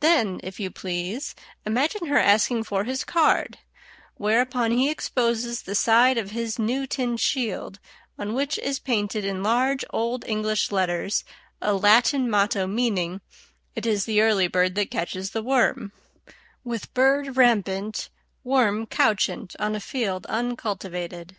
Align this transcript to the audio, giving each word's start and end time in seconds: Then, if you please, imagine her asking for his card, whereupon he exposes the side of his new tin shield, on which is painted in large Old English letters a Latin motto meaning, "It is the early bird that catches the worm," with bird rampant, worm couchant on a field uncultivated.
Then, 0.00 0.40
if 0.42 0.58
you 0.58 0.72
please, 0.72 1.36
imagine 1.64 2.08
her 2.08 2.18
asking 2.18 2.64
for 2.64 2.82
his 2.82 3.04
card, 3.04 3.58
whereupon 4.16 4.72
he 4.72 4.90
exposes 4.90 5.62
the 5.62 5.76
side 5.76 6.18
of 6.18 6.32
his 6.32 6.58
new 6.58 6.84
tin 6.84 7.16
shield, 7.16 7.78
on 8.18 8.34
which 8.34 8.58
is 8.58 8.80
painted 8.80 9.24
in 9.24 9.40
large 9.44 9.84
Old 9.90 10.24
English 10.26 10.72
letters 10.72 11.22
a 11.60 11.74
Latin 11.74 12.28
motto 12.28 12.66
meaning, 12.66 13.20
"It 13.76 13.86
is 13.86 14.04
the 14.04 14.20
early 14.20 14.48
bird 14.48 14.74
that 14.74 14.90
catches 14.90 15.30
the 15.30 15.44
worm," 15.44 15.92
with 16.64 16.92
bird 16.92 17.36
rampant, 17.36 18.08
worm 18.42 18.84
couchant 18.86 19.54
on 19.60 19.76
a 19.76 19.80
field 19.80 20.26
uncultivated. 20.26 21.36